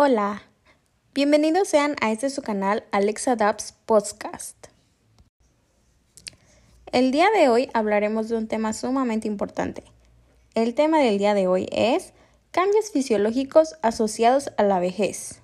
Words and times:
Hola, 0.00 0.42
bienvenidos 1.12 1.66
sean 1.66 1.96
a 2.00 2.12
este 2.12 2.30
su 2.30 2.40
canal 2.40 2.84
Alexa 2.92 3.34
Dabs 3.34 3.74
Podcast. 3.84 4.68
El 6.92 7.10
día 7.10 7.26
de 7.36 7.48
hoy 7.48 7.68
hablaremos 7.74 8.28
de 8.28 8.36
un 8.36 8.46
tema 8.46 8.72
sumamente 8.74 9.26
importante. 9.26 9.82
El 10.54 10.76
tema 10.76 11.00
del 11.00 11.18
día 11.18 11.34
de 11.34 11.48
hoy 11.48 11.66
es 11.72 12.12
cambios 12.52 12.92
fisiológicos 12.92 13.74
asociados 13.82 14.52
a 14.56 14.62
la 14.62 14.78
vejez. 14.78 15.40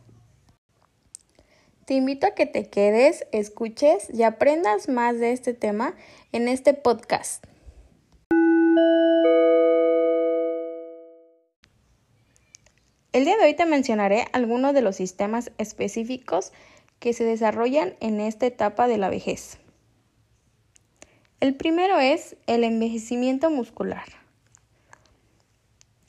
Te 1.85 1.95
invito 1.95 2.29
a 2.29 2.37
que 2.37 2.47
te 2.47 2.71
quedes, 2.71 3.27
escuches 3.33 4.07
y 4.15 4.23
aprendas 4.23 4.89
más 4.89 5.19
de 5.19 5.33
este 5.33 5.53
tema 5.53 5.97
en 6.31 6.47
este 6.47 6.75
podcast. 6.75 7.45
El 13.15 13.25
día 13.25 13.37
de 13.37 13.45
hoy 13.45 13.55
te 13.55 13.65
mencionaré 13.65 14.27
algunos 14.33 14.75
de 14.75 14.83
los 14.83 14.97
sistemas 14.97 15.53
específicos 15.57 16.53
que 16.99 17.13
se 17.13 17.23
desarrollan 17.23 17.95
en 18.01 18.19
esta 18.19 18.47
etapa 18.47 18.89
de 18.89 18.99
la 18.99 19.09
vejez. 19.09 19.59
El 21.39 21.55
primero 21.55 22.01
es 22.01 22.37
el 22.49 22.65
envejecimiento 22.65 23.51
muscular. 23.51 24.03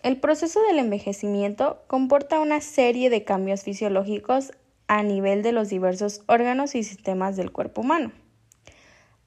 El 0.02 0.20
proceso 0.20 0.60
del 0.64 0.80
envejecimiento 0.80 1.84
comporta 1.86 2.40
una 2.40 2.60
serie 2.60 3.12
de 3.12 3.24
cambios 3.24 3.62
fisiológicos 3.62 4.54
a 4.88 5.04
nivel 5.04 5.44
de 5.44 5.52
los 5.52 5.70
diversos 5.70 6.24
órganos 6.26 6.74
y 6.74 6.84
sistemas 6.84 7.36
del 7.38 7.52
cuerpo 7.52 7.82
humano. 7.82 8.14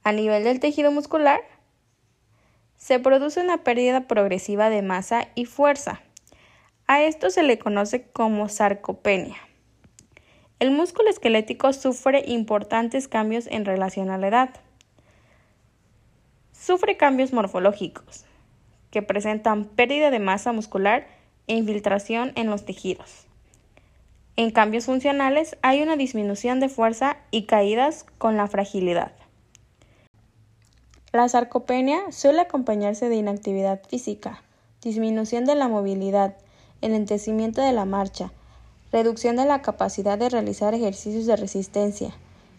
A 0.02 0.10
nivel 0.10 0.42
del 0.42 0.58
tejido 0.58 0.90
muscular, 0.90 1.42
se 2.76 2.98
produce 2.98 3.40
una 3.40 3.62
pérdida 3.62 4.08
progresiva 4.08 4.68
de 4.68 4.82
masa 4.82 5.28
y 5.36 5.44
fuerza, 5.44 6.02
a 6.88 7.02
esto 7.02 7.28
se 7.30 7.42
le 7.42 7.58
conoce 7.58 8.02
como 8.02 8.48
sarcopenia. 8.48 9.36
El 10.58 10.70
músculo 10.70 11.10
esquelético 11.10 11.72
sufre 11.74 12.24
importantes 12.26 13.06
cambios 13.06 13.46
en 13.46 13.66
relación 13.66 14.10
a 14.10 14.16
la 14.16 14.28
edad. 14.28 14.50
Sufre 16.52 16.96
cambios 16.96 17.32
morfológicos, 17.32 18.24
que 18.90 19.02
presentan 19.02 19.66
pérdida 19.66 20.10
de 20.10 20.18
masa 20.18 20.52
muscular 20.52 21.06
e 21.46 21.54
infiltración 21.56 22.32
en 22.36 22.48
los 22.48 22.64
tejidos. 22.64 23.26
En 24.36 24.50
cambios 24.50 24.86
funcionales 24.86 25.58
hay 25.60 25.82
una 25.82 25.96
disminución 25.96 26.58
de 26.58 26.70
fuerza 26.70 27.18
y 27.30 27.44
caídas 27.44 28.06
con 28.16 28.36
la 28.36 28.46
fragilidad. 28.48 29.12
La 31.12 31.28
sarcopenia 31.28 32.12
suele 32.12 32.40
acompañarse 32.40 33.10
de 33.10 33.16
inactividad 33.16 33.82
física, 33.86 34.42
disminución 34.80 35.44
de 35.44 35.54
la 35.54 35.68
movilidad, 35.68 36.36
enlentecimiento 36.80 37.60
de 37.60 37.72
la 37.72 37.84
marcha, 37.84 38.32
reducción 38.92 39.36
de 39.36 39.44
la 39.44 39.62
capacidad 39.62 40.18
de 40.18 40.28
realizar 40.28 40.74
ejercicios 40.74 41.26
de 41.26 41.36
resistencia 41.36 42.14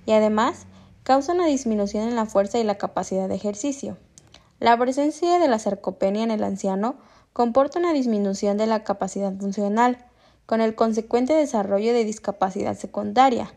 y 0.06 0.12
además 0.12 0.66
causa 1.04 1.34
una 1.34 1.48
disminución 1.48 2.08
en 2.08 2.16
la 2.16 2.26
fuerza 2.26 2.60
y 2.60 2.64
la 2.64 2.78
capacidad 2.78 3.28
de 3.28 3.36
ejercicio. 3.36 3.98
La 4.60 4.78
presencia 4.78 5.40
de 5.40 5.48
la 5.48 5.58
sarcopenia 5.58 6.24
en 6.24 6.32
el 6.32 6.44
anciano 6.44 6.96
comporta 7.34 7.80
una 7.80 7.94
disminución 7.94 8.58
de 8.58 8.68
la 8.68 8.84
capacidad 8.84 9.34
funcional, 9.36 10.06
con 10.46 10.62
el 10.62 10.76
consecuente 10.76 11.34
desarrollo 11.34 11.94
de 11.94 12.04
discapacidad 12.04 12.76
secundaria. 12.76 13.54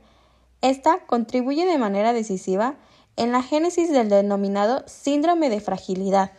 Esta 0.61 1.07
contribuye 1.07 1.65
de 1.65 1.79
manera 1.79 2.13
decisiva 2.13 2.77
en 3.17 3.33
la 3.33 3.43
génesis 3.43 3.91
del 3.91 4.09
denominado 4.09 4.85
síndrome 4.87 5.49
de 5.51 5.61
fragilidad. 5.61 6.33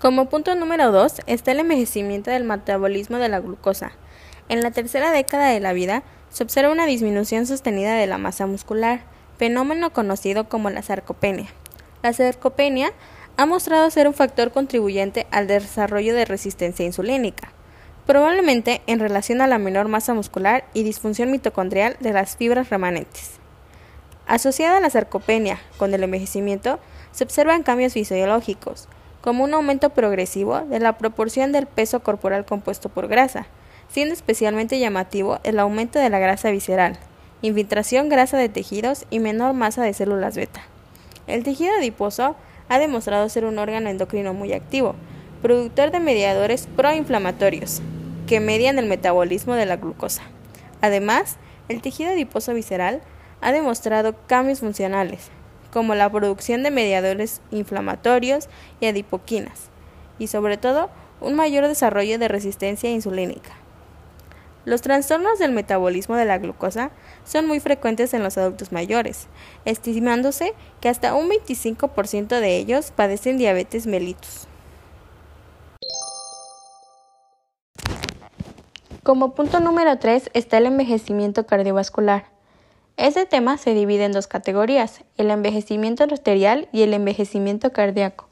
Como 0.00 0.28
punto 0.28 0.54
número 0.54 0.92
2 0.92 1.22
está 1.26 1.50
el 1.50 1.58
envejecimiento 1.58 2.30
del 2.30 2.44
metabolismo 2.44 3.16
de 3.18 3.28
la 3.28 3.40
glucosa. 3.40 3.90
En 4.48 4.62
la 4.62 4.70
tercera 4.70 5.10
década 5.10 5.48
de 5.48 5.58
la 5.58 5.72
vida 5.72 6.04
se 6.30 6.44
observa 6.44 6.70
una 6.70 6.86
disminución 6.86 7.46
sostenida 7.46 7.96
de 7.96 8.06
la 8.06 8.16
masa 8.16 8.46
muscular, 8.46 9.00
fenómeno 9.38 9.92
conocido 9.92 10.48
como 10.48 10.70
la 10.70 10.82
sarcopenia. 10.82 11.48
La 12.00 12.12
sarcopenia 12.12 12.92
ha 13.36 13.44
mostrado 13.44 13.90
ser 13.90 14.06
un 14.06 14.14
factor 14.14 14.52
contribuyente 14.52 15.26
al 15.32 15.48
desarrollo 15.48 16.14
de 16.14 16.26
resistencia 16.26 16.86
insulínica, 16.86 17.50
probablemente 18.06 18.82
en 18.86 19.00
relación 19.00 19.40
a 19.40 19.48
la 19.48 19.58
menor 19.58 19.88
masa 19.88 20.14
muscular 20.14 20.64
y 20.74 20.84
disfunción 20.84 21.32
mitocondrial 21.32 21.96
de 21.98 22.12
las 22.12 22.36
fibras 22.36 22.70
remanentes. 22.70 23.32
Asociada 24.28 24.76
a 24.76 24.80
la 24.80 24.90
sarcopenia 24.90 25.58
con 25.76 25.92
el 25.92 26.04
envejecimiento, 26.04 26.78
se 27.10 27.24
observan 27.24 27.64
cambios 27.64 27.94
fisiológicos, 27.94 28.88
como 29.28 29.44
un 29.44 29.52
aumento 29.52 29.90
progresivo 29.90 30.60
de 30.60 30.80
la 30.80 30.96
proporción 30.96 31.52
del 31.52 31.66
peso 31.66 32.00
corporal 32.00 32.46
compuesto 32.46 32.88
por 32.88 33.08
grasa, 33.08 33.46
siendo 33.90 34.14
especialmente 34.14 34.78
llamativo 34.78 35.38
el 35.44 35.58
aumento 35.58 35.98
de 35.98 36.08
la 36.08 36.18
grasa 36.18 36.50
visceral, 36.50 36.98
infiltración 37.42 38.08
grasa 38.08 38.38
de 38.38 38.48
tejidos 38.48 39.04
y 39.10 39.18
menor 39.18 39.52
masa 39.52 39.82
de 39.82 39.92
células 39.92 40.34
beta. 40.34 40.62
El 41.26 41.44
tejido 41.44 41.74
adiposo 41.74 42.36
ha 42.70 42.78
demostrado 42.78 43.28
ser 43.28 43.44
un 43.44 43.58
órgano 43.58 43.90
endocrino 43.90 44.32
muy 44.32 44.54
activo, 44.54 44.94
productor 45.42 45.90
de 45.90 46.00
mediadores 46.00 46.66
proinflamatorios, 46.66 47.82
que 48.26 48.40
median 48.40 48.78
el 48.78 48.86
metabolismo 48.86 49.56
de 49.56 49.66
la 49.66 49.76
glucosa. 49.76 50.22
Además, 50.80 51.36
el 51.68 51.82
tejido 51.82 52.12
adiposo 52.12 52.54
visceral 52.54 53.02
ha 53.42 53.52
demostrado 53.52 54.14
cambios 54.26 54.60
funcionales, 54.60 55.28
como 55.72 55.94
la 55.94 56.10
producción 56.10 56.62
de 56.62 56.70
mediadores 56.70 57.40
inflamatorios 57.50 58.48
y 58.80 58.86
adipoquinas, 58.86 59.70
y 60.18 60.28
sobre 60.28 60.56
todo 60.56 60.90
un 61.20 61.34
mayor 61.34 61.66
desarrollo 61.66 62.18
de 62.18 62.28
resistencia 62.28 62.90
insulínica. 62.90 63.52
Los 64.64 64.82
trastornos 64.82 65.38
del 65.38 65.52
metabolismo 65.52 66.16
de 66.16 66.26
la 66.26 66.36
glucosa 66.36 66.90
son 67.24 67.46
muy 67.46 67.58
frecuentes 67.58 68.12
en 68.12 68.22
los 68.22 68.36
adultos 68.36 68.70
mayores, 68.70 69.26
estimándose 69.64 70.52
que 70.80 70.90
hasta 70.90 71.14
un 71.14 71.30
25% 71.30 72.38
de 72.38 72.56
ellos 72.56 72.92
padecen 72.94 73.38
diabetes 73.38 73.86
mellitus. 73.86 74.46
Como 79.02 79.34
punto 79.34 79.60
número 79.60 79.98
3 79.98 80.28
está 80.34 80.58
el 80.58 80.66
envejecimiento 80.66 81.46
cardiovascular. 81.46 82.37
Este 82.98 83.26
tema 83.26 83.58
se 83.58 83.74
divide 83.74 84.06
en 84.06 84.12
dos 84.12 84.26
categorías, 84.26 85.04
el 85.16 85.30
envejecimiento 85.30 86.02
arterial 86.02 86.68
y 86.72 86.82
el 86.82 86.92
envejecimiento 86.92 87.72
cardíaco. 87.72 88.26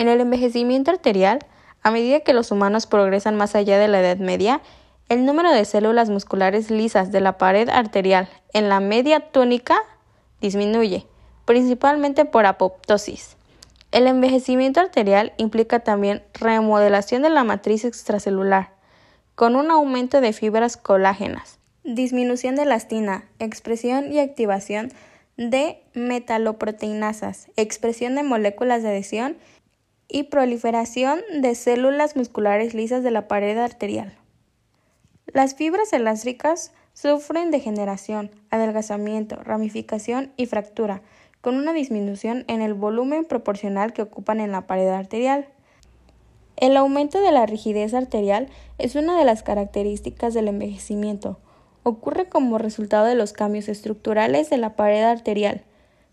En 0.00 0.08
el 0.08 0.20
envejecimiento 0.20 0.90
arterial, 0.90 1.38
a 1.84 1.92
medida 1.92 2.18
que 2.18 2.32
los 2.32 2.50
humanos 2.50 2.88
progresan 2.88 3.36
más 3.36 3.54
allá 3.54 3.78
de 3.78 3.86
la 3.86 4.00
edad 4.00 4.16
media, 4.16 4.62
el 5.08 5.24
número 5.24 5.52
de 5.52 5.64
células 5.64 6.10
musculares 6.10 6.72
lisas 6.72 7.12
de 7.12 7.20
la 7.20 7.38
pared 7.38 7.68
arterial 7.68 8.28
en 8.52 8.68
la 8.68 8.80
media 8.80 9.30
túnica 9.30 9.80
disminuye, 10.40 11.06
principalmente 11.44 12.24
por 12.24 12.46
apoptosis. 12.46 13.36
El 13.92 14.08
envejecimiento 14.08 14.80
arterial 14.80 15.34
implica 15.36 15.78
también 15.80 16.24
remodelación 16.34 17.22
de 17.22 17.30
la 17.30 17.44
matriz 17.44 17.84
extracelular, 17.84 18.72
con 19.36 19.54
un 19.54 19.70
aumento 19.70 20.20
de 20.20 20.32
fibras 20.32 20.76
colágenas, 20.76 21.59
disminución 21.84 22.56
de 22.56 22.62
elastina, 22.62 23.24
expresión 23.38 24.12
y 24.12 24.18
activación 24.18 24.92
de 25.36 25.82
metaloproteinasas, 25.94 27.48
expresión 27.56 28.14
de 28.14 28.22
moléculas 28.22 28.82
de 28.82 28.90
adhesión 28.90 29.36
y 30.08 30.24
proliferación 30.24 31.20
de 31.40 31.54
células 31.54 32.16
musculares 32.16 32.74
lisas 32.74 33.02
de 33.02 33.10
la 33.10 33.28
pared 33.28 33.56
arterial. 33.56 34.12
Las 35.32 35.54
fibras 35.54 35.92
elásticas 35.92 36.72
sufren 36.92 37.50
degeneración, 37.50 38.30
adelgazamiento, 38.50 39.36
ramificación 39.36 40.32
y 40.36 40.46
fractura, 40.46 41.02
con 41.40 41.54
una 41.56 41.72
disminución 41.72 42.44
en 42.48 42.60
el 42.60 42.74
volumen 42.74 43.24
proporcional 43.24 43.92
que 43.92 44.02
ocupan 44.02 44.40
en 44.40 44.52
la 44.52 44.66
pared 44.66 44.88
arterial. 44.88 45.48
El 46.56 46.76
aumento 46.76 47.22
de 47.22 47.32
la 47.32 47.46
rigidez 47.46 47.94
arterial 47.94 48.48
es 48.78 48.96
una 48.96 49.16
de 49.18 49.24
las 49.24 49.42
características 49.42 50.34
del 50.34 50.48
envejecimiento, 50.48 51.38
ocurre 51.90 52.28
como 52.28 52.58
resultado 52.58 53.06
de 53.06 53.14
los 53.14 53.32
cambios 53.32 53.68
estructurales 53.68 54.50
de 54.50 54.56
la 54.56 54.76
pared 54.76 55.02
arterial, 55.02 55.62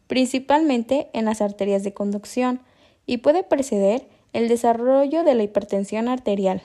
principalmente 0.08 1.10
en 1.14 1.26
las 1.26 1.42
arterias 1.42 1.84
de 1.84 1.94
conducción, 1.94 2.62
y 3.06 3.18
puede 3.18 3.44
preceder 3.44 4.08
el 4.34 4.50
desarrollo 4.50 5.24
de 5.24 5.34
la 5.34 5.44
hipertensión 5.44 6.08
arterial. 6.08 6.62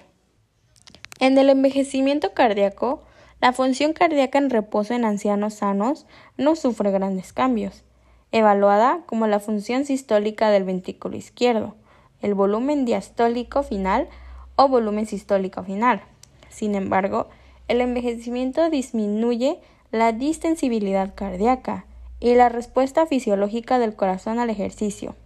En 1.21 1.39
el 1.39 1.51
envejecimiento 1.51 2.35
cardíaco, 2.35 3.03
la 3.41 3.53
función 3.53 3.93
cardíaca 3.93 4.39
en 4.39 4.51
reposo 4.51 4.95
en 4.95 5.05
ancianos 5.05 5.55
sanos 5.55 6.07
no 6.37 6.57
sufre 6.57 6.91
grandes 6.91 7.33
cambios, 7.33 7.85
evaluada 8.33 9.03
como 9.07 9.27
la 9.27 9.41
función 9.41 9.85
sistólica 9.85 10.51
del 10.51 10.65
ventrículo 10.65 11.17
izquierdo, 11.17 11.77
el 12.21 12.35
volumen 12.35 12.85
diastólico 12.85 13.63
final 13.63 14.09
o 14.57 14.69
volumen 14.69 15.07
sistólico 15.07 15.63
final. 15.63 16.03
Sin 16.51 16.75
embargo, 16.75 17.29
el 17.73 17.81
envejecimiento 17.81 18.69
disminuye 18.69 19.59
la 19.93 20.13
distensibilidad 20.13 21.15
cardíaca 21.15 21.87
y 22.21 22.35
la 22.35 22.51
respuesta 22.51 23.07
fisiológica 23.07 23.79
del 23.79 23.97
corazón 23.97 24.39
al 24.39 24.51
ejercicio. 24.51 25.17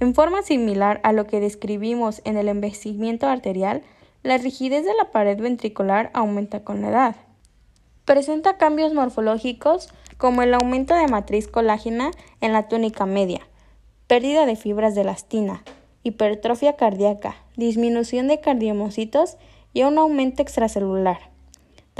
En 0.00 0.12
forma 0.12 0.42
similar 0.42 1.00
a 1.04 1.12
lo 1.12 1.28
que 1.28 1.38
describimos 1.38 2.22
en 2.24 2.36
el 2.36 2.48
envejecimiento 2.48 3.28
arterial, 3.28 3.82
La 4.22 4.36
rigidez 4.36 4.84
de 4.84 4.94
la 4.94 5.12
pared 5.12 5.40
ventricular 5.40 6.10
aumenta 6.12 6.62
con 6.62 6.82
la 6.82 6.88
edad. 6.90 7.16
Presenta 8.04 8.58
cambios 8.58 8.92
morfológicos 8.92 9.88
como 10.18 10.42
el 10.42 10.52
aumento 10.52 10.94
de 10.94 11.06
matriz 11.06 11.48
colágena 11.48 12.10
en 12.42 12.52
la 12.52 12.68
túnica 12.68 13.06
media, 13.06 13.40
pérdida 14.08 14.44
de 14.44 14.56
fibras 14.56 14.94
de 14.94 15.02
elastina, 15.02 15.62
hipertrofia 16.02 16.76
cardíaca, 16.76 17.36
disminución 17.56 18.28
de 18.28 18.40
cardiomocitos 18.40 19.36
y 19.72 19.84
un 19.84 19.96
aumento 19.96 20.42
extracelular. 20.42 21.30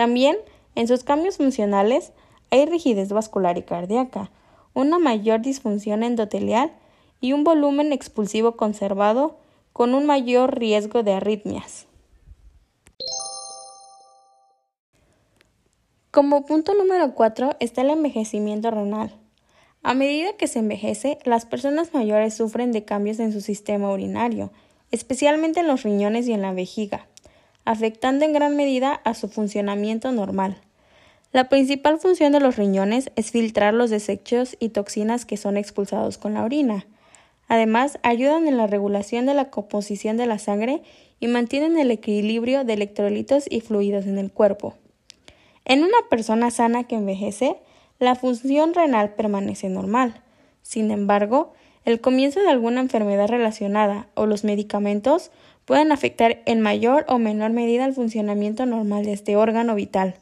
También, 0.01 0.39
en 0.77 0.89
sus 0.89 1.05
cambios 1.05 1.37
funcionales, 1.37 2.15
hay 2.49 2.65
rigidez 2.65 3.13
vascular 3.13 3.59
y 3.59 3.65
cardíaca, 3.65 4.31
una 4.73 4.99
mayor 4.99 5.43
disfunción 5.43 6.03
endotelial 6.03 6.73
y 7.21 7.35
un 7.35 7.45
volumen 7.45 7.93
expulsivo 7.93 8.57
conservado 8.57 9.37
con 9.75 9.93
un 9.93 10.07
mayor 10.07 10.59
riesgo 10.59 11.03
de 11.03 11.13
arritmias. 11.13 11.87
Como 16.11 16.47
punto 16.47 16.73
número 16.73 17.15
4 17.15 17.57
está 17.61 17.83
el 17.83 17.91
envejecimiento 17.91 18.71
renal. 18.71 19.15
A 19.83 19.93
medida 19.93 20.35
que 20.39 20.47
se 20.47 20.61
envejece, 20.61 21.19
las 21.27 21.45
personas 21.45 21.93
mayores 21.93 22.33
sufren 22.33 22.73
de 22.73 22.87
cambios 22.87 23.19
en 23.19 23.35
su 23.35 23.43
sistema 23.43 23.93
urinario, 23.93 24.51
especialmente 24.93 25.61
en 25.61 25.67
los 25.67 25.83
riñones 25.83 26.27
y 26.27 26.33
en 26.33 26.41
la 26.41 26.55
vejiga, 26.55 27.07
afectando 27.65 28.25
en 28.25 28.33
gran 28.33 28.57
medida 28.57 28.93
a 29.05 29.15
su 29.15 29.29
funcionamiento 29.29 30.13
normal. 30.13 30.59
La 31.33 31.49
principal 31.49 31.99
función 31.99 32.33
de 32.33 32.41
los 32.41 32.57
riñones 32.57 33.13
es 33.15 33.31
filtrar 33.31 33.73
los 33.73 33.91
desechos 33.91 34.57
y 34.59 34.71
toxinas 34.71 35.25
que 35.25 35.37
son 35.37 35.57
expulsados 35.57 36.19
con 36.19 36.35
la 36.35 36.43
orina. 36.43 36.87
Además, 37.47 37.99
ayudan 38.03 38.49
en 38.49 38.57
la 38.57 38.67
regulación 38.67 39.27
de 39.27 39.35
la 39.35 39.51
composición 39.51 40.17
de 40.17 40.27
la 40.27 40.39
sangre 40.39 40.83
y 41.21 41.29
mantienen 41.29 41.79
el 41.79 41.91
equilibrio 41.91 42.65
de 42.65 42.73
electrolitos 42.73 43.45
y 43.49 43.61
fluidos 43.61 44.07
en 44.07 44.19
el 44.19 44.33
cuerpo. 44.33 44.75
En 45.65 45.85
una 45.85 45.99
persona 46.09 46.51
sana 46.51 46.85
que 46.85 46.97
envejece, 46.97 47.57
la 48.01 48.17
función 48.17 48.75
renal 48.75 49.15
permanece 49.15 49.69
normal. 49.69 50.23
Sin 50.63 50.91
embargo, 50.91 51.53
el 51.85 52.01
comienzo 52.01 52.41
de 52.41 52.49
alguna 52.49 52.81
enfermedad 52.81 53.29
relacionada 53.29 54.09
o 54.15 54.27
los 54.27 54.45
medicamentos 54.45 55.31
pueden 55.65 55.93
afectar 55.93 56.43
en 56.47 56.61
mayor 56.61 57.05
o 57.09 57.19
menor 57.19 57.51
medida 57.53 57.85
el 57.85 57.95
funcionamiento 57.95 58.67
normal 58.67 59.05
de 59.05 59.13
este 59.13 59.37
órgano 59.37 59.75
vital. 59.75 60.17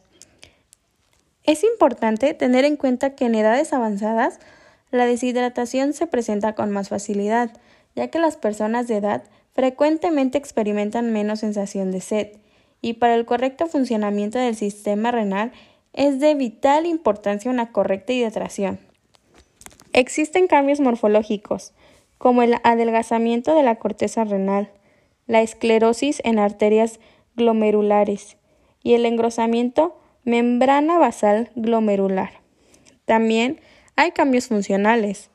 Es 1.45 1.65
importante 1.65 2.35
tener 2.35 2.65
en 2.65 2.77
cuenta 2.77 3.15
que 3.15 3.25
en 3.25 3.35
edades 3.35 3.73
avanzadas 3.73 4.39
la 4.91 5.07
deshidratación 5.07 5.93
se 5.93 6.07
presenta 6.07 6.55
con 6.55 6.71
más 6.71 6.89
facilidad, 6.89 7.51
ya 7.97 8.09
que 8.09 8.19
las 8.19 8.37
personas 8.37 8.89
de 8.89 8.99
edad 8.99 9.23
frecuentemente 9.55 10.39
experimentan 10.39 11.13
menos 11.13 11.41
sensación 11.41 11.91
de 11.91 12.01
sed 12.01 12.29
y 12.81 12.95
para 12.95 13.15
el 13.15 13.25
correcto 13.25 13.67
funcionamiento 13.67 14.39
del 14.39 14.55
sistema 14.55 15.11
renal 15.11 15.53
es 15.93 16.21
de 16.21 16.35
vital 16.35 16.87
importancia 16.87 17.51
una 17.51 17.73
correcta 17.73 18.13
hidratación. 18.13 18.79
Existen 19.99 20.47
cambios 20.47 20.79
morfológicos, 20.79 21.73
como 22.19 22.43
el 22.43 22.55
adelgazamiento 22.63 23.57
de 23.57 23.65
la 23.65 23.81
corteza 23.81 24.23
renal, 24.23 24.71
la 25.27 25.43
esclerosis 25.43 26.23
en 26.23 26.39
arterias 26.39 27.01
glomerulares 27.35 28.37
y 28.81 28.95
el 28.95 29.05
engrosamiento 29.07 30.01
membrana 30.23 30.99
basal 30.99 31.51
glomerular. 31.57 32.31
También 33.07 33.61
hay 33.97 34.13
cambios 34.13 34.47
funcionales, 34.47 35.31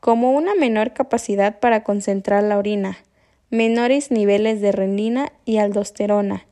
como 0.00 0.32
una 0.32 0.56
menor 0.56 0.92
capacidad 0.92 1.60
para 1.60 1.84
concentrar 1.84 2.42
la 2.42 2.58
orina, 2.58 2.98
menores 3.48 4.10
niveles 4.10 4.60
de 4.60 4.72
renina 4.72 5.30
y 5.44 5.58
aldosterona, 5.58 6.48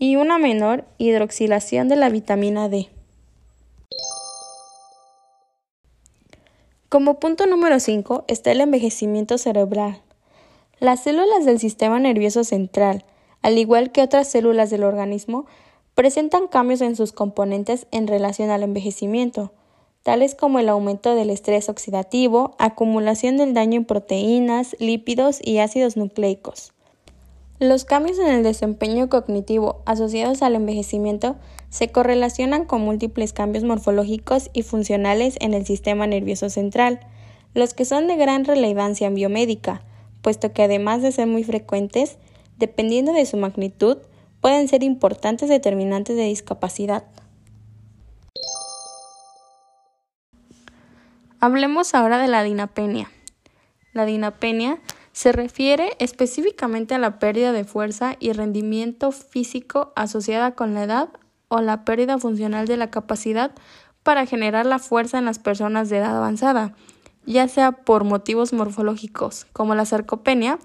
y 0.00 0.16
una 0.16 0.38
menor 0.38 0.84
hidroxilación 0.98 1.88
de 1.88 1.94
la 1.94 2.08
vitamina 2.08 2.68
D. 2.68 2.88
Como 6.88 7.20
punto 7.20 7.44
número 7.44 7.80
5 7.80 8.24
está 8.28 8.50
el 8.50 8.62
envejecimiento 8.62 9.36
cerebral. 9.36 10.00
Las 10.80 11.02
células 11.02 11.44
del 11.44 11.58
sistema 11.58 12.00
nervioso 12.00 12.44
central, 12.44 13.04
al 13.42 13.58
igual 13.58 13.92
que 13.92 14.00
otras 14.00 14.30
células 14.30 14.70
del 14.70 14.84
organismo, 14.84 15.44
presentan 15.94 16.46
cambios 16.46 16.80
en 16.80 16.96
sus 16.96 17.12
componentes 17.12 17.86
en 17.90 18.06
relación 18.06 18.48
al 18.48 18.62
envejecimiento, 18.62 19.52
tales 20.02 20.34
como 20.34 20.60
el 20.60 20.70
aumento 20.70 21.14
del 21.14 21.28
estrés 21.28 21.68
oxidativo, 21.68 22.54
acumulación 22.58 23.36
del 23.36 23.52
daño 23.52 23.80
en 23.80 23.84
proteínas, 23.84 24.74
lípidos 24.78 25.40
y 25.44 25.58
ácidos 25.58 25.98
nucleicos. 25.98 26.72
Los 27.60 27.84
cambios 27.84 28.20
en 28.20 28.28
el 28.28 28.44
desempeño 28.44 29.08
cognitivo 29.08 29.82
asociados 29.84 30.42
al 30.42 30.54
envejecimiento 30.54 31.34
se 31.70 31.90
correlacionan 31.90 32.64
con 32.64 32.82
múltiples 32.82 33.32
cambios 33.32 33.64
morfológicos 33.64 34.48
y 34.52 34.62
funcionales 34.62 35.36
en 35.40 35.54
el 35.54 35.66
sistema 35.66 36.06
nervioso 36.06 36.50
central, 36.50 37.00
los 37.54 37.74
que 37.74 37.84
son 37.84 38.06
de 38.06 38.14
gran 38.14 38.44
relevancia 38.44 39.10
biomédica, 39.10 39.82
puesto 40.22 40.52
que 40.52 40.62
además 40.62 41.02
de 41.02 41.10
ser 41.10 41.26
muy 41.26 41.42
frecuentes, 41.42 42.18
dependiendo 42.58 43.12
de 43.12 43.26
su 43.26 43.36
magnitud, 43.36 43.98
pueden 44.40 44.68
ser 44.68 44.84
importantes 44.84 45.48
determinantes 45.48 46.14
de 46.14 46.24
discapacidad. 46.24 47.06
Hablemos 51.40 51.94
ahora 51.94 52.18
de 52.18 52.28
la 52.28 52.44
dinapenia. 52.44 53.10
La 53.94 54.04
dinapenia 54.04 54.78
se 55.18 55.32
refiere 55.32 55.96
específicamente 55.98 56.94
a 56.94 56.98
la 56.98 57.18
pérdida 57.18 57.50
de 57.50 57.64
fuerza 57.64 58.14
y 58.20 58.30
rendimiento 58.30 59.10
físico 59.10 59.92
asociada 59.96 60.52
con 60.52 60.74
la 60.74 60.84
edad 60.84 61.08
o 61.48 61.60
la 61.60 61.84
pérdida 61.84 62.18
funcional 62.18 62.68
de 62.68 62.76
la 62.76 62.92
capacidad 62.92 63.50
para 64.04 64.26
generar 64.26 64.64
la 64.64 64.78
fuerza 64.78 65.18
en 65.18 65.24
las 65.24 65.40
personas 65.40 65.88
de 65.88 65.96
edad 65.96 66.16
avanzada, 66.16 66.72
ya 67.26 67.48
sea 67.48 67.72
por 67.72 68.04
motivos 68.04 68.52
morfológicos 68.52 69.46
como 69.52 69.74
la 69.74 69.86
sarcopenia 69.86 70.60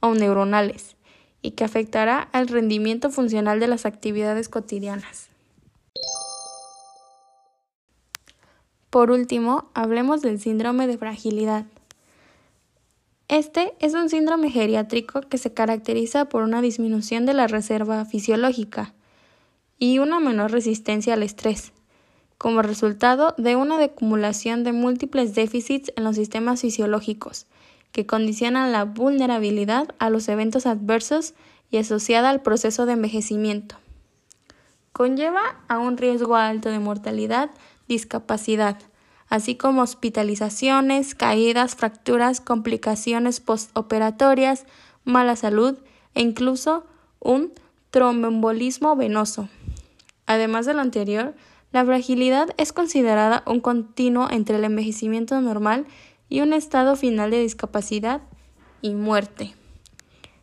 o 0.00 0.14
neuronales, 0.14 0.96
y 1.42 1.50
que 1.50 1.64
afectará 1.64 2.30
al 2.32 2.48
rendimiento 2.48 3.10
funcional 3.10 3.60
de 3.60 3.68
las 3.68 3.84
actividades 3.84 4.48
cotidianas. 4.48 5.28
Por 8.88 9.10
último, 9.10 9.68
hablemos 9.74 10.22
del 10.22 10.40
síndrome 10.40 10.86
de 10.86 10.96
fragilidad. 10.96 11.66
Este 13.28 13.74
es 13.78 13.92
un 13.92 14.08
síndrome 14.08 14.50
geriátrico 14.50 15.20
que 15.20 15.36
se 15.36 15.52
caracteriza 15.52 16.30
por 16.30 16.44
una 16.44 16.62
disminución 16.62 17.26
de 17.26 17.34
la 17.34 17.46
reserva 17.46 18.06
fisiológica 18.06 18.94
y 19.78 19.98
una 19.98 20.18
menor 20.18 20.50
resistencia 20.50 21.12
al 21.12 21.22
estrés, 21.22 21.72
como 22.38 22.62
resultado 22.62 23.34
de 23.36 23.54
una 23.54 23.84
acumulación 23.84 24.64
de 24.64 24.72
múltiples 24.72 25.34
déficits 25.34 25.92
en 25.96 26.04
los 26.04 26.16
sistemas 26.16 26.62
fisiológicos, 26.62 27.44
que 27.92 28.06
condicionan 28.06 28.72
la 28.72 28.84
vulnerabilidad 28.84 29.94
a 29.98 30.08
los 30.08 30.26
eventos 30.30 30.64
adversos 30.64 31.34
y 31.70 31.76
asociada 31.76 32.30
al 32.30 32.40
proceso 32.40 32.86
de 32.86 32.94
envejecimiento. 32.94 33.76
Conlleva 34.92 35.60
a 35.68 35.78
un 35.78 35.98
riesgo 35.98 36.34
alto 36.36 36.70
de 36.70 36.78
mortalidad, 36.78 37.50
discapacidad, 37.88 38.78
así 39.28 39.56
como 39.56 39.82
hospitalizaciones, 39.82 41.14
caídas, 41.14 41.74
fracturas, 41.74 42.40
complicaciones 42.40 43.40
postoperatorias, 43.40 44.64
mala 45.04 45.36
salud 45.36 45.78
e 46.14 46.22
incluso 46.22 46.84
un 47.20 47.52
tromboembolismo 47.90 48.96
venoso. 48.96 49.48
Además 50.26 50.66
de 50.66 50.74
lo 50.74 50.80
anterior, 50.80 51.34
la 51.72 51.84
fragilidad 51.84 52.48
es 52.56 52.72
considerada 52.72 53.42
un 53.46 53.60
continuo 53.60 54.28
entre 54.30 54.56
el 54.56 54.64
envejecimiento 54.64 55.40
normal 55.40 55.86
y 56.28 56.40
un 56.40 56.52
estado 56.52 56.96
final 56.96 57.30
de 57.30 57.40
discapacidad 57.40 58.22
y 58.82 58.94
muerte. 58.94 59.54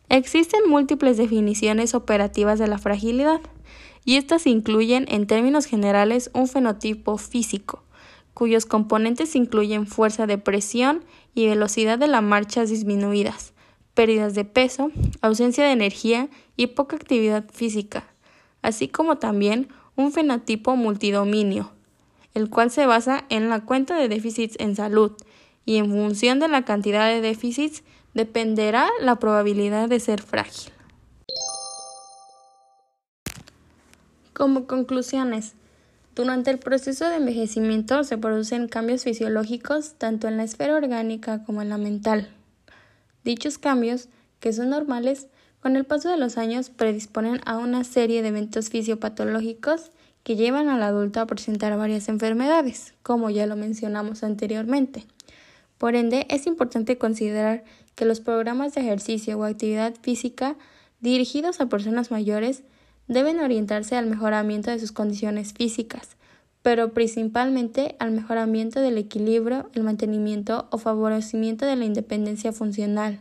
Existen 0.08 0.68
múltiples 0.68 1.16
definiciones 1.16 1.94
operativas 1.94 2.58
de 2.58 2.68
la 2.68 2.78
fragilidad, 2.78 3.40
y 4.04 4.16
estas 4.16 4.46
incluyen, 4.46 5.04
en 5.08 5.26
términos 5.26 5.66
generales, 5.66 6.30
un 6.32 6.46
fenotipo 6.46 7.18
físico, 7.18 7.82
cuyos 8.36 8.66
componentes 8.66 9.34
incluyen 9.34 9.86
fuerza 9.86 10.26
de 10.26 10.36
presión 10.36 11.02
y 11.34 11.46
velocidad 11.46 11.98
de 11.98 12.06
la 12.06 12.20
marcha 12.20 12.66
disminuidas, 12.66 13.54
pérdidas 13.94 14.34
de 14.34 14.44
peso, 14.44 14.90
ausencia 15.22 15.64
de 15.64 15.72
energía 15.72 16.28
y 16.54 16.66
poca 16.66 16.96
actividad 16.96 17.46
física, 17.50 18.04
así 18.60 18.88
como 18.88 19.16
también 19.16 19.68
un 19.96 20.12
fenotipo 20.12 20.76
multidominio, 20.76 21.70
el 22.34 22.50
cual 22.50 22.70
se 22.70 22.84
basa 22.84 23.24
en 23.30 23.48
la 23.48 23.60
cuenta 23.64 23.96
de 23.96 24.06
déficits 24.06 24.56
en 24.60 24.76
salud 24.76 25.12
y 25.64 25.76
en 25.76 25.90
función 25.90 26.38
de 26.38 26.48
la 26.48 26.66
cantidad 26.66 27.08
de 27.08 27.22
déficits 27.22 27.84
dependerá 28.12 28.90
la 29.00 29.16
probabilidad 29.16 29.88
de 29.88 29.98
ser 29.98 30.20
frágil. 30.20 30.74
Como 34.34 34.66
conclusiones, 34.66 35.54
durante 36.16 36.50
el 36.50 36.58
proceso 36.58 37.10
de 37.10 37.16
envejecimiento 37.16 38.02
se 38.02 38.16
producen 38.16 38.68
cambios 38.68 39.04
fisiológicos 39.04 39.96
tanto 39.98 40.28
en 40.28 40.38
la 40.38 40.44
esfera 40.44 40.74
orgánica 40.74 41.44
como 41.44 41.60
en 41.60 41.68
la 41.68 41.76
mental. 41.76 42.30
Dichos 43.22 43.58
cambios, 43.58 44.08
que 44.40 44.54
son 44.54 44.70
normales, 44.70 45.26
con 45.60 45.76
el 45.76 45.84
paso 45.84 46.08
de 46.08 46.16
los 46.16 46.38
años 46.38 46.70
predisponen 46.70 47.40
a 47.44 47.58
una 47.58 47.84
serie 47.84 48.22
de 48.22 48.28
eventos 48.28 48.70
fisiopatológicos 48.70 49.90
que 50.22 50.36
llevan 50.36 50.70
al 50.70 50.82
adulto 50.82 51.20
a 51.20 51.26
presentar 51.26 51.76
varias 51.76 52.08
enfermedades, 52.08 52.94
como 53.02 53.28
ya 53.28 53.46
lo 53.46 53.54
mencionamos 53.54 54.22
anteriormente. 54.22 55.04
Por 55.76 55.96
ende, 55.96 56.26
es 56.30 56.46
importante 56.46 56.96
considerar 56.96 57.62
que 57.94 58.06
los 58.06 58.20
programas 58.20 58.74
de 58.74 58.80
ejercicio 58.80 59.38
o 59.38 59.44
actividad 59.44 59.94
física 60.00 60.56
dirigidos 61.00 61.60
a 61.60 61.68
personas 61.68 62.10
mayores 62.10 62.62
deben 63.08 63.40
orientarse 63.40 63.96
al 63.96 64.06
mejoramiento 64.06 64.70
de 64.70 64.78
sus 64.78 64.92
condiciones 64.92 65.52
físicas, 65.52 66.16
pero 66.62 66.92
principalmente 66.92 67.94
al 67.98 68.10
mejoramiento 68.10 68.80
del 68.80 68.98
equilibrio, 68.98 69.70
el 69.74 69.82
mantenimiento 69.82 70.66
o 70.70 70.78
favorecimiento 70.78 71.64
de 71.64 71.76
la 71.76 71.84
independencia 71.84 72.52
funcional 72.52 73.20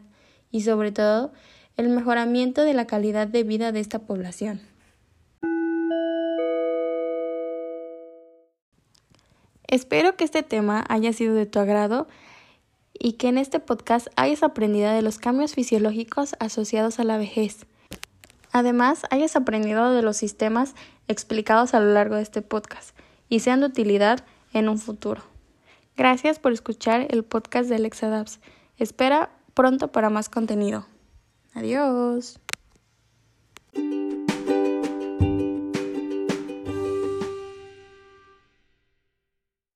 y 0.52 0.62
sobre 0.62 0.92
todo 0.92 1.32
el 1.78 1.90
mejoramiento 1.90 2.64
de 2.64 2.74
la 2.74 2.88
calidad 2.88 3.28
de 3.28 3.44
vida 3.44 3.72
de 3.72 3.82
esta 3.82 4.00
población. 4.00 4.62
Espero 9.68 10.16
que 10.16 10.24
este 10.24 10.44
tema 10.44 10.86
haya 10.90 11.12
sido 11.12 11.36
de 11.36 11.46
tu 11.46 11.60
agrado 11.60 12.08
y 12.94 13.14
que 13.14 13.28
en 13.28 13.38
este 13.38 13.60
podcast 13.60 14.08
hayas 14.16 14.44
aprendido 14.44 14.92
de 14.92 15.02
los 15.02 15.18
cambios 15.18 15.54
fisiológicos 15.54 16.36
asociados 16.40 17.00
a 17.00 17.04
la 17.04 17.18
vejez. 17.18 17.66
Además, 18.56 19.02
hayas 19.10 19.36
aprendido 19.36 19.92
de 19.92 20.02
los 20.02 20.16
sistemas 20.16 20.76
explicados 21.10 21.74
a 21.74 21.82
lo 21.82 21.92
largo 21.92 22.16
de 22.16 22.22
este 22.22 22.42
podcast 22.42 22.98
y 23.28 23.42
sean 23.42 23.60
de 23.60 23.66
utilidad 23.66 24.24
en 24.54 24.70
un 24.70 24.78
futuro. 24.78 25.22
Gracias 25.98 26.40
por 26.40 26.54
escuchar 26.54 27.06
el 27.10 27.26
podcast 27.26 27.68
de 27.68 27.76
Alexa 27.76 28.24
Espera 28.78 29.30
pronto 29.54 29.92
para 29.92 30.10
más 30.10 30.30
contenido. 30.30 30.86
Adiós. 31.54 32.40